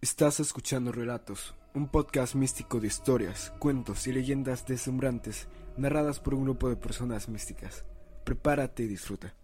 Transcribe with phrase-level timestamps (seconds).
[0.00, 6.42] Estás escuchando Relatos, un podcast místico de historias, cuentos y leyendas deslumbrantes narradas por un
[6.42, 7.84] grupo de personas místicas.
[8.24, 9.34] Prepárate y disfruta.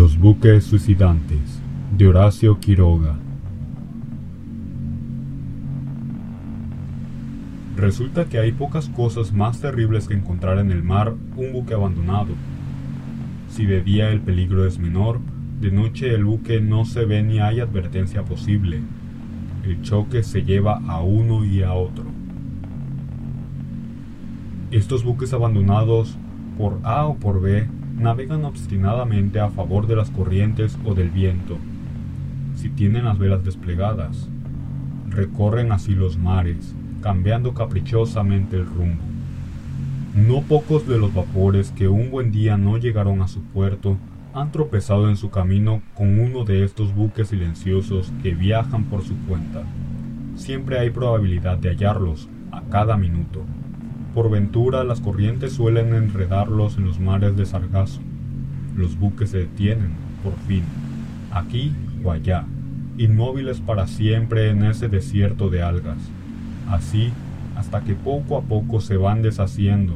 [0.00, 1.60] Los buques suicidantes
[1.94, 3.16] de Horacio Quiroga.
[7.76, 12.28] Resulta que hay pocas cosas más terribles que encontrar en el mar un buque abandonado.
[13.50, 15.20] Si de día el peligro es menor,
[15.60, 18.80] de noche el buque no se ve ni hay advertencia posible.
[19.66, 22.06] El choque se lleva a uno y a otro.
[24.70, 26.16] Estos buques abandonados,
[26.56, 27.68] por A o por B,
[28.00, 31.58] navegan obstinadamente a favor de las corrientes o del viento.
[32.56, 34.28] Si tienen las velas desplegadas,
[35.08, 39.02] recorren así los mares, cambiando caprichosamente el rumbo.
[40.14, 43.96] No pocos de los vapores que un buen día no llegaron a su puerto
[44.32, 49.16] han tropezado en su camino con uno de estos buques silenciosos que viajan por su
[49.26, 49.62] cuenta.
[50.36, 53.44] Siempre hay probabilidad de hallarlos a cada minuto.
[54.14, 58.00] Por ventura las corrientes suelen enredarlos en los mares de sargazo.
[58.76, 59.92] Los buques se detienen,
[60.24, 60.64] por fin,
[61.30, 61.72] aquí
[62.02, 62.44] o allá,
[62.98, 65.98] inmóviles para siempre en ese desierto de algas.
[66.68, 67.12] Así
[67.56, 69.94] hasta que poco a poco se van deshaciendo.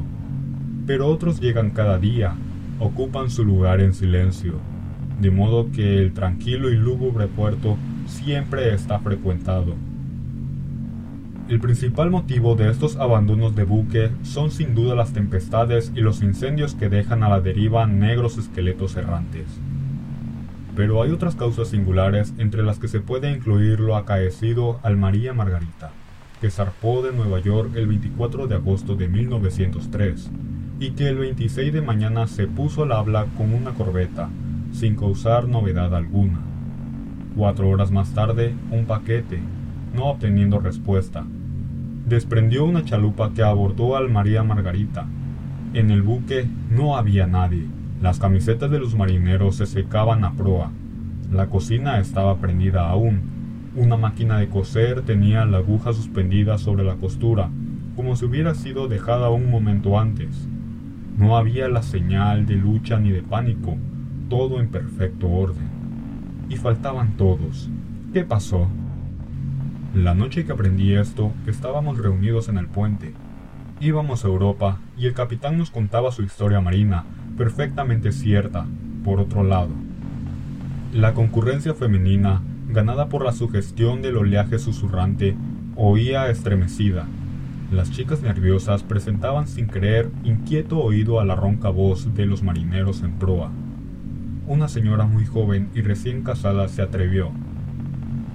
[0.87, 2.35] Pero otros llegan cada día,
[2.79, 4.59] ocupan su lugar en silencio,
[5.19, 7.75] de modo que el tranquilo y lúgubre puerto
[8.07, 9.75] siempre está frecuentado
[11.47, 16.23] el principal motivo de estos abandonos de buque son sin duda las tempestades y los
[16.23, 19.45] incendios que dejan a la deriva negros esqueletos errantes.
[20.75, 25.35] Pero hay otras causas singulares entre las que se puede incluir lo acaecido al María
[25.35, 25.91] Margarita,
[26.41, 30.31] que zarpó de Nueva York el 24 de agosto de 1903
[30.79, 34.29] y que el 26 de mañana se puso al habla con una corbeta,
[34.71, 36.39] sin causar novedad alguna.
[37.35, 39.39] Cuatro horas más tarde, un paquete,
[39.93, 41.23] no obteniendo respuesta.
[42.05, 45.07] Desprendió una chalupa que abordó al María Margarita.
[45.73, 47.65] En el buque no había nadie.
[47.99, 50.69] Las camisetas de los marineros se secaban a proa.
[51.31, 53.21] La cocina estaba prendida aún.
[53.75, 57.49] Una máquina de coser tenía la aguja suspendida sobre la costura,
[57.95, 60.47] como si hubiera sido dejada un momento antes.
[61.17, 63.77] No había la señal de lucha ni de pánico,
[64.29, 65.67] todo en perfecto orden.
[66.49, 67.67] Y faltaban todos.
[68.13, 68.67] ¿Qué pasó?
[69.95, 73.13] La noche que aprendí esto, estábamos reunidos en el puente.
[73.79, 77.05] Íbamos a Europa y el capitán nos contaba su historia marina,
[77.37, 78.65] perfectamente cierta,
[79.05, 79.69] por otro lado.
[80.91, 85.37] La concurrencia femenina, ganada por la sugestión del oleaje susurrante,
[85.77, 87.05] oía estremecida.
[87.71, 93.01] Las chicas nerviosas presentaban sin creer inquieto oído a la ronca voz de los marineros
[93.01, 93.49] en proa.
[94.45, 97.31] Una señora muy joven y recién casada se atrevió.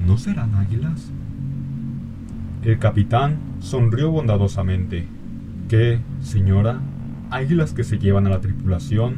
[0.07, 1.13] ¿No serán águilas?
[2.63, 5.09] El capitán sonrió bondadosamente.
[5.71, 6.83] ¿Qué, señora?
[7.31, 9.17] ¿Águilas que se llevan a la tripulación?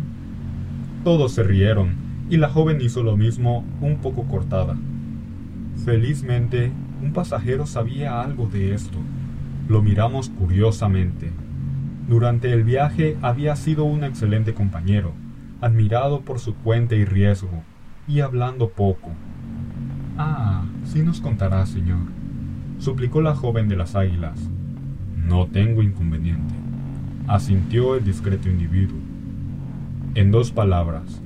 [1.03, 1.95] Todos se rieron,
[2.31, 4.77] y la joven hizo lo mismo, un poco cortada.
[5.85, 6.71] Felizmente,
[7.03, 8.99] un pasajero sabía algo de esto.
[9.69, 11.33] Lo miramos curiosamente.
[12.09, 15.15] Durante el viaje había sido un excelente compañero,
[15.61, 17.65] admirado por su cuenta y riesgo,
[18.07, 19.11] y hablando poco.
[20.17, 22.22] Ah, sí nos contará, señor
[22.83, 24.51] suplicó la joven de las águilas.
[25.17, 26.53] No tengo inconveniente,
[27.29, 28.99] asintió el discreto individuo.
[30.17, 31.23] En dos palabras,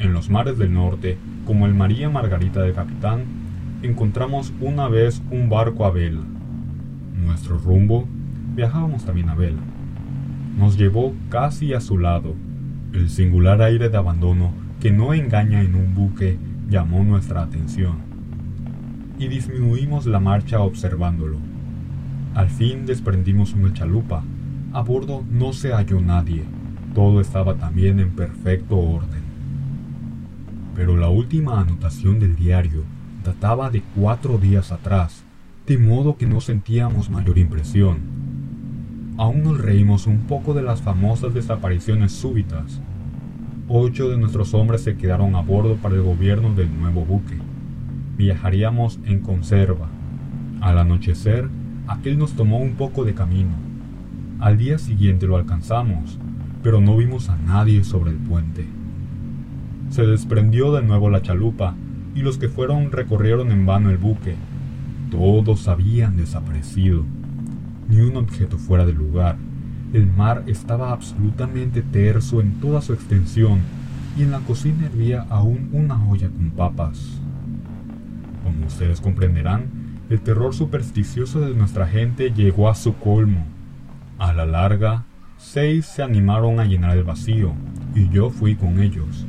[0.00, 1.16] en los mares del norte,
[1.46, 3.26] como el María Margarita de Capitán,
[3.82, 6.24] encontramos una vez un barco a vela.
[7.14, 8.08] Nuestro rumbo,
[8.56, 9.62] viajábamos también a vela.
[10.58, 12.34] Nos llevó casi a su lado.
[12.92, 14.50] El singular aire de abandono
[14.80, 18.07] que no engaña en un buque llamó nuestra atención
[19.18, 21.38] y disminuimos la marcha observándolo.
[22.34, 24.22] Al fin desprendimos una chalupa.
[24.72, 26.44] A bordo no se halló nadie.
[26.94, 29.22] todo estaba también en perfecto orden.
[30.74, 32.82] Pero la última anotación del diario
[33.24, 35.22] databa de cuatro días atrás,
[35.66, 37.98] de modo que no sentíamos mayor impresión.
[39.16, 42.80] Aún nos reímos un poco de las famosas desapariciones súbitas.
[43.68, 47.36] Ocho de nuestros hombres se quedaron a bordo para el gobierno del nuevo buque.
[48.18, 49.86] Viajaríamos en conserva.
[50.60, 51.48] Al anochecer,
[51.86, 53.52] aquel nos tomó un poco de camino.
[54.40, 56.18] Al día siguiente lo alcanzamos,
[56.64, 58.66] pero no vimos a nadie sobre el puente.
[59.90, 61.76] Se desprendió de nuevo la chalupa
[62.16, 64.34] y los que fueron recorrieron en vano el buque.
[65.12, 67.04] Todos habían desaparecido.
[67.88, 69.36] Ni un objeto fuera del lugar.
[69.92, 73.60] El mar estaba absolutamente terso en toda su extensión
[74.18, 77.20] y en la cocina hervía aún una olla con papas.
[78.48, 79.66] Como ustedes comprenderán,
[80.08, 83.44] el terror supersticioso de nuestra gente llegó a su colmo.
[84.18, 85.04] A la larga,
[85.36, 87.52] seis se animaron a llenar el vacío,
[87.94, 89.26] y yo fui con ellos.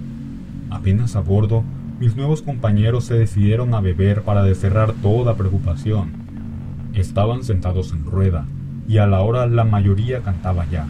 [0.69, 1.65] Apenas a bordo,
[1.99, 6.11] mis nuevos compañeros se decidieron a beber para desterrar toda preocupación.
[6.93, 8.45] Estaban sentados en rueda,
[8.87, 10.87] y a la hora la mayoría cantaba ya.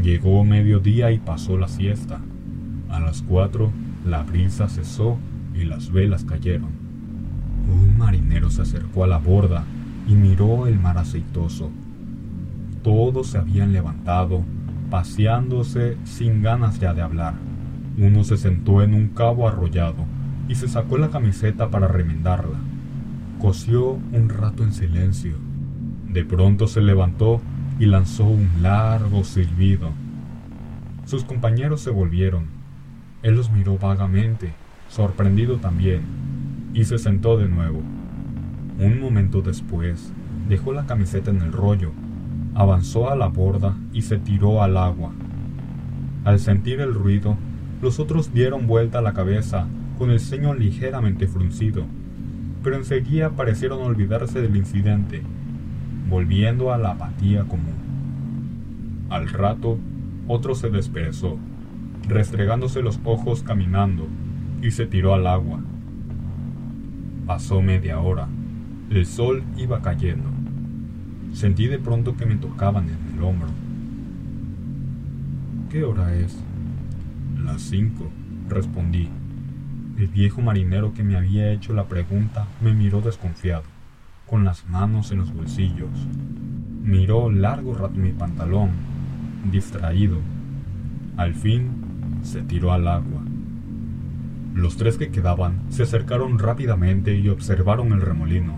[0.00, 2.20] Llegó mediodía y pasó la siesta.
[2.88, 3.72] A las cuatro,
[4.06, 5.18] la brisa cesó
[5.52, 6.79] y las velas cayeron.
[7.70, 9.64] Un marinero se acercó a la borda
[10.08, 11.70] y miró el mar aceitoso.
[12.82, 14.42] Todos se habían levantado,
[14.90, 17.34] paseándose sin ganas ya de hablar.
[17.96, 20.04] Uno se sentó en un cabo arrollado
[20.48, 22.58] y se sacó la camiseta para remendarla.
[23.38, 25.36] Cosió un rato en silencio.
[26.08, 27.40] De pronto se levantó
[27.78, 29.90] y lanzó un largo silbido.
[31.04, 32.46] Sus compañeros se volvieron.
[33.22, 34.52] Él los miró vagamente,
[34.88, 36.00] sorprendido también
[36.72, 37.80] y se sentó de nuevo.
[38.78, 40.12] Un momento después,
[40.48, 41.92] dejó la camiseta en el rollo,
[42.54, 45.12] avanzó a la borda y se tiró al agua.
[46.24, 47.36] Al sentir el ruido,
[47.82, 49.66] los otros dieron vuelta la cabeza
[49.98, 51.84] con el ceño ligeramente fruncido,
[52.62, 55.22] pero enseguida parecieron olvidarse del incidente,
[56.08, 57.74] volviendo a la apatía común.
[59.08, 59.78] Al rato,
[60.28, 61.38] otro se desperezó,
[62.06, 64.06] restregándose los ojos caminando,
[64.62, 65.60] y se tiró al agua.
[67.30, 68.26] Pasó media hora.
[68.90, 70.28] El sol iba cayendo.
[71.32, 73.46] Sentí de pronto que me tocaban en el hombro.
[75.70, 76.36] ¿Qué hora es?
[77.44, 78.10] Las cinco,
[78.48, 79.08] respondí.
[79.96, 83.62] El viejo marinero que me había hecho la pregunta me miró desconfiado,
[84.26, 86.08] con las manos en los bolsillos.
[86.82, 88.70] Miró largo rato mi pantalón,
[89.52, 90.18] distraído.
[91.16, 91.70] Al fin
[92.24, 93.22] se tiró al agua.
[94.54, 98.54] Los tres que quedaban se acercaron rápidamente y observaron el remolino.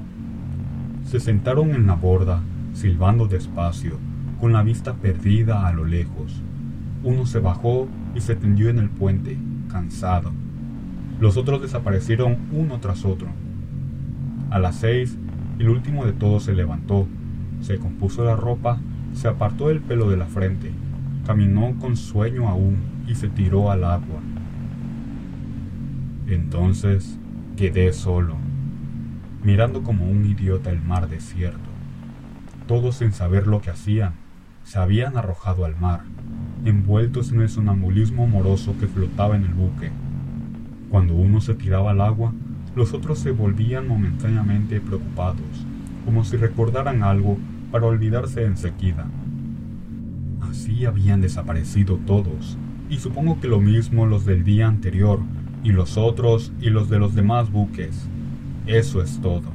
[1.05, 2.41] Se sentaron en la borda,
[2.73, 3.99] silbando despacio,
[4.41, 6.43] con la vista perdida a lo lejos.
[7.05, 9.37] Uno se bajó y se tendió en el puente,
[9.71, 10.33] cansado.
[11.21, 13.29] Los otros desaparecieron uno tras otro.
[14.50, 15.19] A las seis,
[15.59, 17.06] el último de todos se levantó,
[17.61, 18.81] se compuso la ropa,
[19.12, 20.73] se apartó el pelo de la frente,
[21.27, 24.21] caminó con sueño aún y se tiró al agua.
[26.34, 27.19] Entonces
[27.56, 28.37] quedé solo,
[29.44, 31.58] mirando como un idiota el mar desierto.
[32.67, 34.14] Todos sin saber lo que hacían,
[34.64, 36.05] se habían arrojado al mar,
[36.64, 39.91] envueltos en el sonambulismo moroso que flotaba en el buque.
[40.89, 42.32] Cuando uno se tiraba al agua,
[42.74, 45.67] los otros se volvían momentáneamente preocupados,
[46.06, 47.36] como si recordaran algo
[47.70, 49.06] para olvidarse enseguida.
[50.41, 52.56] Así habían desaparecido todos,
[52.89, 55.20] y supongo que lo mismo los del día anterior,
[55.65, 58.09] y los otros y los de los demás buques.
[58.67, 59.51] Eso es todo.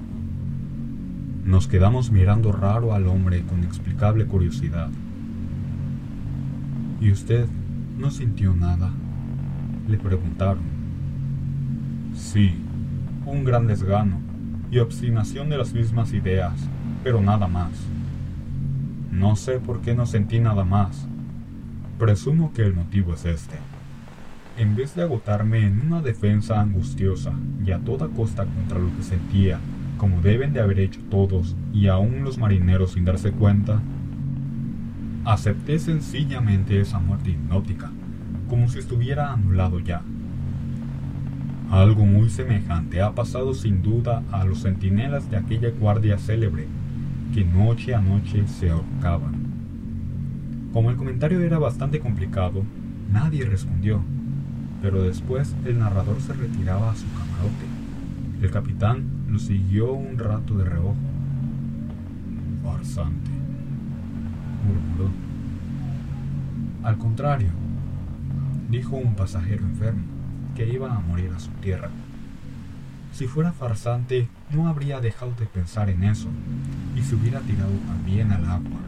[1.43, 4.89] Nos quedamos mirando raro al hombre con explicable curiosidad.
[6.99, 7.47] ¿Y usted
[7.97, 8.91] no sintió nada?
[9.87, 10.63] Le preguntaron.
[12.15, 12.55] Sí,
[13.25, 14.19] un gran desgano
[14.71, 16.53] y obstinación de las mismas ideas,
[17.03, 17.71] pero nada más.
[19.11, 21.07] No sé por qué no sentí nada más.
[21.97, 23.55] Presumo que el motivo es este
[24.57, 27.33] en vez de agotarme en una defensa angustiosa
[27.63, 29.59] y a toda costa contra lo que sentía,
[29.97, 33.81] como deben de haber hecho todos y aún los marineros sin darse cuenta,
[35.25, 37.91] acepté sencillamente esa muerte hipnótica,
[38.49, 40.01] como si estuviera anulado ya.
[41.69, 46.65] Algo muy semejante ha pasado sin duda a los centinelas de aquella guardia célebre,
[47.33, 49.35] que noche a noche se ahorcaban.
[50.73, 52.63] Como el comentario era bastante complicado,
[53.11, 54.01] nadie respondió
[54.81, 57.65] pero después el narrador se retiraba a su camarote.
[58.41, 60.95] El capitán lo siguió un rato de reojo.
[62.63, 63.31] Farsante,
[64.65, 65.11] murmuró.
[66.83, 67.49] Al contrario,
[68.69, 70.03] dijo un pasajero enfermo
[70.55, 71.89] que iba a morir a su tierra.
[73.13, 76.27] Si fuera farsante, no habría dejado de pensar en eso
[76.95, 78.79] y se hubiera tirado también al agua.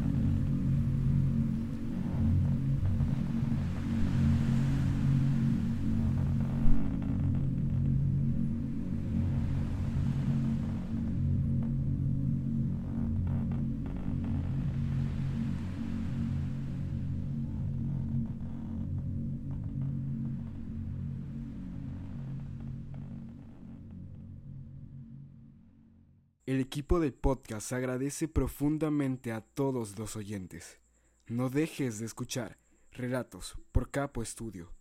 [26.50, 30.79] El equipo del podcast agradece profundamente a todos los oyentes.
[31.27, 32.58] No dejes de escuchar
[32.91, 34.74] Relatos por Capo Estudio.